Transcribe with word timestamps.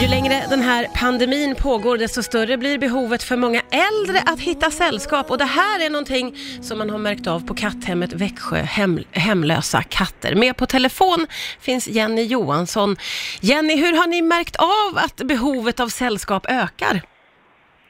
Ju 0.00 0.08
längre 0.08 0.34
den 0.50 0.60
här 0.60 0.86
pandemin 1.00 1.54
pågår, 1.54 1.98
desto 1.98 2.22
större 2.22 2.56
blir 2.58 2.78
behovet 2.78 3.22
för 3.22 3.36
många 3.36 3.60
äldre 3.60 4.18
att 4.32 4.40
hitta 4.40 4.70
sällskap. 4.70 5.30
Och 5.30 5.38
det 5.38 5.44
här 5.44 5.86
är 5.86 5.90
någonting 5.90 6.32
som 6.60 6.78
man 6.78 6.90
har 6.90 6.98
märkt 6.98 7.26
av 7.26 7.46
på 7.46 7.54
katthemmet 7.54 8.12
Växjö, 8.12 8.56
hem, 8.56 8.98
Hemlösa 9.12 9.82
katter. 9.82 10.34
Med 10.34 10.56
på 10.56 10.66
telefon 10.66 11.26
finns 11.60 11.88
Jenny 11.88 12.24
Johansson. 12.24 12.96
Jenny, 13.40 13.76
hur 13.76 13.96
har 14.00 14.06
ni 14.06 14.22
märkt 14.22 14.56
av 14.56 14.98
att 15.04 15.16
behovet 15.28 15.80
av 15.80 15.88
sällskap 15.88 16.46
ökar? 16.48 16.96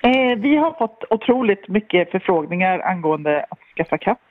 Eh, 0.03 0.39
vi 0.39 0.57
har 0.57 0.79
fått 0.79 1.05
otroligt 1.11 1.69
mycket 1.69 2.11
förfrågningar 2.11 2.79
angående 2.81 3.47
att 3.51 3.59
skaffa 3.77 3.99
katt. 3.99 4.28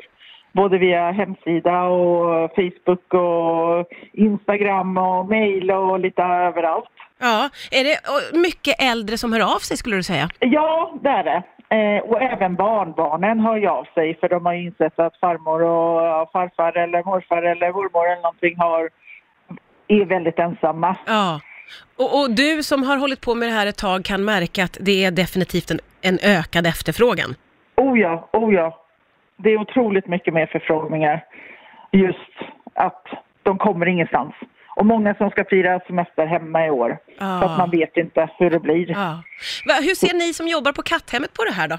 Både 0.52 0.78
via 0.78 1.12
hemsida 1.12 1.84
och 1.84 2.52
Facebook 2.56 3.14
och 3.14 3.88
Instagram 4.14 4.98
och 4.98 5.30
mail 5.30 5.72
och 5.72 6.00
lite 6.00 6.22
överallt. 6.22 6.90
Ja, 7.20 7.50
är 7.72 7.84
det 7.84 7.98
mycket 8.38 8.82
äldre 8.82 9.18
som 9.18 9.34
hör 9.34 9.56
av 9.56 9.60
sig 9.60 9.78
skulle 9.78 9.96
du 9.96 10.04
säga? 10.04 10.30
Ja, 10.40 11.00
det 11.04 11.10
är 11.10 11.24
det. 11.24 11.44
Eh, 11.70 12.02
och 12.02 12.22
även 12.22 12.56
barnbarnen 12.56 13.40
hör 13.40 13.58
ju 13.58 13.68
av 13.68 13.88
sig 13.94 14.18
för 14.20 14.30
de 14.30 14.46
har 14.46 14.54
insett 14.54 15.00
att 15.00 15.20
farmor 15.20 15.64
och 15.64 16.32
farfar 16.32 16.78
eller 16.78 17.04
morfar 17.04 17.42
eller 17.42 17.72
mormor 17.72 18.12
eller 18.12 18.22
någonting 18.22 18.58
har, 18.58 18.90
är 19.88 20.06
väldigt 20.06 20.40
ensamma. 20.40 20.96
Ja. 21.06 21.40
Och, 21.98 22.20
och 22.20 22.32
du 22.32 22.64
som 22.64 22.84
har 22.84 22.98
hållit 22.98 23.22
på 23.22 23.36
med 23.36 23.50
det 23.50 23.54
här 23.54 23.68
ett 23.68 23.78
tag 23.78 24.06
kan 24.06 24.26
märka 24.26 24.64
att 24.64 24.78
det 24.82 25.06
är 25.06 25.12
definitivt 25.12 25.72
en, 25.72 25.80
en 26.02 26.20
ökad 26.24 26.68
efterfrågan. 26.68 27.36
Oh 27.76 28.00
ja, 28.00 28.30
oh 28.34 28.54
ja. 28.54 28.87
Det 29.38 29.50
är 29.50 29.62
otroligt 29.62 30.08
mycket 30.08 30.34
mer 30.34 30.46
förfrågningar. 30.46 31.26
Just 31.92 32.34
att 32.74 33.06
de 33.44 33.58
kommer 33.58 33.86
ingenstans. 33.86 34.34
Och 34.76 34.86
många 34.86 35.16
som 35.16 35.30
ska 35.30 35.46
fira 35.46 35.80
semester 35.80 36.26
hemma 36.26 36.66
i 36.66 36.70
år. 36.70 36.98
Ja. 37.20 37.40
Så 37.42 37.46
att 37.46 37.58
man 37.58 37.70
vet 37.70 37.98
inte 37.98 38.30
hur 38.38 38.50
det 38.50 38.60
blir. 38.60 38.94
Va, 39.68 39.74
hur 39.82 39.96
ser 39.96 40.14
ni 40.14 40.34
som 40.34 40.48
jobbar 40.48 40.72
på 40.72 40.82
katthemmet 40.82 41.34
på 41.34 41.44
det 41.44 41.52
här 41.52 41.68
då? 41.68 41.78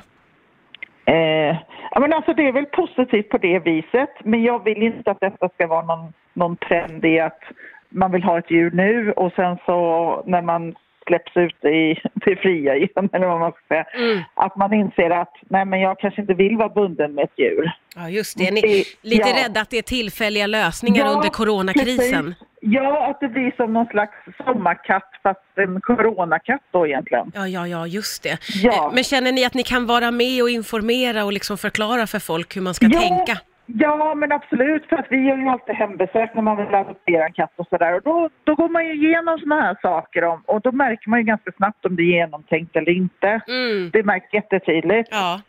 Eh, 1.12 1.56
ja, 1.91 2.00
men 2.00 2.12
alltså 2.12 2.34
det 2.34 2.48
är 2.48 2.53
väl 2.53 2.67
positivt 2.67 3.28
på 3.28 3.39
det 3.39 3.59
viset. 3.59 4.11
Men 4.25 4.43
jag 4.43 4.65
vill 4.65 4.83
inte 4.83 5.11
att 5.11 5.20
detta 5.20 5.48
ska 5.48 5.67
vara 5.67 5.87
någon, 5.87 6.12
någon 6.33 6.56
trend 6.56 7.05
i 7.05 7.20
att 7.20 7.41
man 7.89 8.12
vill 8.12 8.22
ha 8.22 8.39
ett 8.39 8.50
djur 8.50 8.70
nu 8.70 9.12
och 9.12 9.33
sen 9.37 9.56
så 9.67 10.22
när 10.27 10.43
man 10.43 10.75
släpps 11.09 11.37
ut 11.37 11.64
i 11.64 12.01
det 12.25 12.37
fria 12.37 12.77
igen, 12.77 13.09
eller 13.12 13.27
vad 13.27 13.41
man 13.41 13.53
ska 13.53 13.61
säga, 13.69 13.84
Mm. 13.95 14.20
att 14.34 14.56
man 14.56 14.73
inser 14.73 15.11
att 15.11 15.33
nej 15.50 15.65
men 15.65 15.81
jag 15.81 15.98
kanske 15.98 16.20
inte 16.20 16.34
vill 16.34 16.56
vara 16.56 16.69
bunden 16.69 17.15
med 17.15 17.25
ett 17.25 17.39
djur. 17.39 17.70
Ja, 17.97 18.09
just 18.11 18.39
det. 18.39 18.50
Ni 18.50 18.61
Det- 18.61 18.84
lite 19.11 19.28
ja. 19.28 19.45
rädda 19.45 19.61
att 19.61 19.70
det 19.70 19.78
är 19.78 19.83
tillfälliga 19.83 20.47
lösningar 20.47 21.05
Ja, 21.05 21.11
under 21.12 21.28
coronakrisen. 21.28 22.25
precis. 22.25 22.45
Ja, 22.61 23.06
att 23.11 23.20
det 23.20 23.28
blir 23.28 23.53
som 23.56 23.73
någon 23.73 23.87
slags 23.87 24.12
sommarkatt 24.47 25.11
fast 25.23 25.41
en 25.56 25.81
coronakatt 25.81 26.61
då 26.70 26.87
egentligen. 26.87 27.33
Ja, 27.34 27.48
ja, 27.48 27.67
ja, 27.69 27.87
just 27.87 28.22
det. 28.22 28.39
Ja. 28.62 28.72
Eh, 28.89 28.95
Men 28.95 29.05
känner 29.05 29.33
ni 29.33 29.45
att 29.45 29.55
ni 29.55 29.62
kan 29.62 29.87
vara 29.87 30.11
med 30.11 30.43
och 30.43 30.50
informera 30.50 31.25
och 31.25 31.33
liksom 31.33 31.59
förklara 31.59 32.06
för 32.06 32.19
folk 32.19 32.56
hur 32.56 32.62
man 32.62 32.75
ska 32.75 32.87
ja, 32.87 33.00
tänka? 33.00 33.39
Ja, 33.75 34.15
men 34.15 34.33
absolut. 34.33 34.87
För 34.89 34.97
att 34.97 35.07
vi 35.11 35.17
gör 35.17 35.37
ju 35.37 35.49
alltid 35.49 35.75
hembesök 35.75 36.31
när 36.35 36.43
man 36.43 36.57
vill 36.57 36.75
adoptera 36.75 37.27
en 37.27 37.33
katt 37.33 37.53
och 37.57 37.67
sådär. 37.71 37.95
Och 37.95 38.03
då, 38.03 38.31
då 38.45 38.55
går 38.55 38.69
man 38.69 38.87
ju 38.87 38.93
igenom 38.95 39.39
såna 39.39 39.61
här 39.61 39.77
saker 39.83 40.25
om, 40.25 40.43
och 40.47 40.61
då 40.61 40.73
märker 40.73 41.11
man 41.11 41.19
ju 41.19 41.25
ganska 41.25 41.53
snabbt 41.57 41.87
om 41.87 41.97
det 41.97 42.03
är 42.03 42.05
genomtänkt 42.05 42.77
eller 42.77 42.93
inte. 42.93 43.41
Mm. 43.49 43.91
Det 43.93 44.03
märks 44.03 44.35
jättetydligt. 44.35 45.09
Ja. 45.11 45.41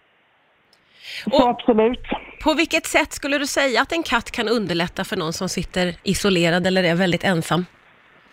Så 1.24 1.30
Och 1.44 1.50
absolut. 1.50 2.08
på 2.44 2.54
vilket 2.54 2.86
sätt 2.86 3.14
skulle 3.14 3.38
du 3.38 3.48
säga 3.48 3.82
att 3.82 3.92
en 3.92 4.04
katt 4.04 4.32
kan 4.32 4.48
underlätta 4.48 5.04
för 5.04 5.18
någon 5.18 5.34
som 5.34 5.50
sitter 5.50 5.96
isolerad 6.04 6.68
eller 6.68 6.84
är 6.84 6.96
väldigt 6.96 7.24
ensam? 7.24 7.66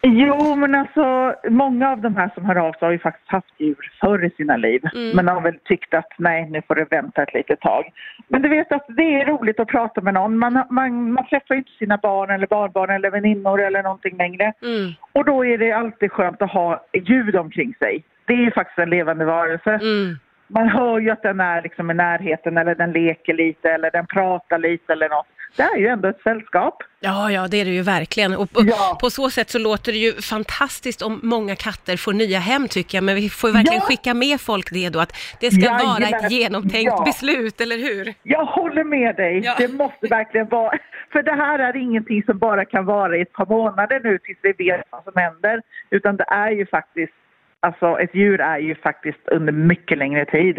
Jo, 0.08 0.56
men 0.56 0.74
alltså 0.74 1.34
många 1.48 1.90
av 1.90 2.00
de 2.00 2.16
här 2.16 2.30
som 2.34 2.44
hör 2.44 2.56
av 2.56 2.72
sig 2.72 2.78
har 2.80 2.92
ju 2.92 2.98
faktiskt 2.98 3.30
haft 3.30 3.54
djur 3.58 3.92
förr 4.00 4.24
i 4.24 4.30
sina 4.30 4.56
liv. 4.56 4.80
Mm. 4.94 5.16
Men 5.16 5.28
har 5.28 5.40
väl 5.40 5.58
tyckt 5.64 5.94
att 5.94 6.12
nej, 6.18 6.50
nu 6.50 6.62
får 6.68 6.74
det 6.74 6.86
vänta 6.90 7.22
ett 7.22 7.34
litet 7.34 7.60
tag. 7.60 7.84
Men 8.28 8.42
du 8.42 8.48
vet 8.48 8.72
att 8.72 8.84
det 8.88 9.20
är 9.20 9.27
roligt 9.27 9.60
att 9.60 9.68
prata 9.68 10.00
med 10.00 10.14
någon. 10.14 10.39
Man, 10.39 10.64
man, 10.70 11.12
man 11.12 11.27
träffar 11.27 11.55
ju 11.55 11.58
inte 11.58 11.70
sina 11.78 11.96
barn 11.96 12.30
eller 12.30 12.46
barnbarn 12.46 12.90
eller 12.90 13.11
väninnor 13.11 13.61
eller 13.61 13.83
någonting 13.83 14.16
längre. 14.16 14.52
Mm. 14.62 14.92
Och 15.12 15.24
då 15.24 15.45
är 15.45 15.58
det 15.58 15.72
alltid 15.72 16.12
skönt 16.12 16.42
att 16.42 16.52
ha 16.52 16.84
ljud 16.92 17.36
omkring 17.36 17.74
sig. 17.78 18.05
Det 18.27 18.33
är 18.33 18.45
ju 18.45 18.50
faktiskt 18.50 18.78
en 18.78 18.90
levande 18.90 19.24
varelse. 19.24 19.70
Mm. 19.70 20.18
Man 20.48 20.68
hör 20.68 20.98
ju 20.98 21.11
att 21.11 21.22
den 21.22 21.40
är 21.40 21.62
liksom 21.62 21.90
i 21.90 21.95
närheten 21.95 22.58
eller 22.58 22.74
den 22.74 22.92
leker 22.92 23.34
lite 23.34 23.70
eller 23.70 23.90
den 23.90 24.06
pratar 24.06 24.58
lite 24.58 24.92
eller 24.92 25.08
något. 25.08 25.27
Det 25.56 25.62
är 25.62 25.77
ju 25.77 25.86
ändå 25.86 26.08
ett 26.08 26.20
sällskap. 26.22 26.83
Ja, 27.00 27.30
ja, 27.30 27.48
det 27.48 27.56
är 27.61 27.64
det 27.64 27.70
ju 27.70 27.83
verkligen. 27.83 28.34
Och, 28.36 28.42
och 28.42 28.64
Ja. 28.64 28.98
på 29.00 29.11
så 29.11 29.30
sätt 29.30 29.50
så 29.50 29.58
låter 29.58 29.92
det 29.92 29.98
ju 29.98 30.12
fantastiskt 30.12 31.02
om 31.02 31.20
många 31.22 31.56
katter 31.56 31.96
får 31.96 32.12
nya 32.12 32.39
hem 32.39 32.68
tycker 32.68 32.98
jag, 32.98 33.05
men 33.05 33.14
vi 33.14 33.28
får 33.28 33.48
verkligen 33.48 33.74
Ja. 33.80 33.86
skicka 33.89 34.14
med 34.14 34.40
folk 34.40 34.70
det 34.72 34.89
då, 34.89 34.98
att 35.00 35.12
det 35.40 35.50
ska 35.50 35.70
vara 35.70 36.00
Jajamän. 36.00 36.24
ett 36.24 36.30
genomtänkt 36.33 36.92
Ja. 36.96 37.02
beslut, 37.05 37.61
eller 37.61 37.77
hur? 37.78 38.14
Jag 38.22 38.45
håller 38.45 38.84
med 38.84 39.16
dig. 39.16 39.40
Ja. 39.45 39.55
Det 39.58 39.68
måste 39.68 40.06
verkligen 40.06 40.48
vara... 40.48 40.78
För 41.12 41.22
det 41.22 41.33
här 41.33 41.58
är 41.58 41.77
ingenting 41.77 42.22
som 42.22 42.39
bara 42.39 42.64
kan 42.64 42.84
vara 42.84 43.16
i 43.16 43.20
ett 43.20 43.33
par 43.33 43.46
månader 43.46 44.00
nu 44.05 44.18
tills 44.18 44.39
vi 44.42 44.52
vet 44.52 44.80
vad 44.90 45.05
som 45.05 45.12
händer. 45.16 45.62
Utan 45.90 46.16
det 46.16 46.24
är 46.28 46.50
ju 46.50 46.66
faktiskt... 46.66 47.12
Alltså 47.61 47.98
ett 48.00 48.14
djur 48.14 48.40
är 48.40 48.58
ju 48.58 48.74
faktiskt 48.74 49.18
under 49.28 49.52
mycket 49.52 49.98
längre 49.98 50.24
tid. 50.24 50.58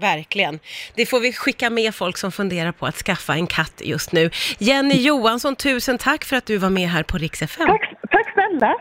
Verkligen. 0.00 0.58
Det 0.94 1.06
får 1.06 1.20
vi 1.20 1.32
skicka 1.32 1.70
med 1.70 1.94
folk 1.94 2.16
som 2.18 2.32
funderar 2.32 2.72
på 2.72 2.86
att 2.86 2.96
skaffa 2.96 3.34
en 3.34 3.46
katt 3.46 3.82
just 3.84 4.12
nu. 4.12 4.30
Jenny 4.58 4.94
Johansson, 4.94 5.56
tusen 5.56 5.98
tack 5.98 6.24
för 6.24 6.36
att 6.36 6.46
du 6.46 6.56
var 6.56 6.70
med 6.70 6.88
här 6.88 7.02
på 7.02 7.18
Rix 7.18 7.42
FM. 7.42 7.66
Tack, 7.66 7.94
tack 8.10 8.32
snälla! 8.32 8.74